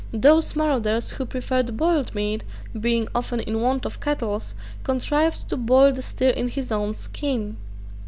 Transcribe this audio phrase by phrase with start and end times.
[0.13, 2.43] Those marauders who preferred boiled meat,
[2.79, 7.55] being often in want of kettles, contrived to boil the steer in his own skin.